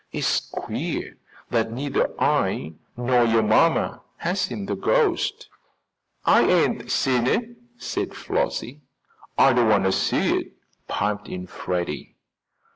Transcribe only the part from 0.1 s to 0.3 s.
"It